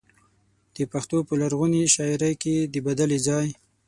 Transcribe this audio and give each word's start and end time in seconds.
د 0.75 0.77
پښتو 0.91 1.17
په 1.27 1.33
لرغونې 1.41 1.81
شاعرۍ 1.95 2.33
کې 2.41 2.55
د 2.73 2.75
بدلې 2.85 3.19
ځای. 3.27 3.47